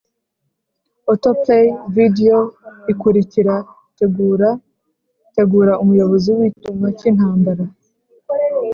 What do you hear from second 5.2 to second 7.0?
tegura umuyobozi wicyuma